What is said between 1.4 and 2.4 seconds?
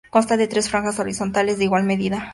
de igual medida.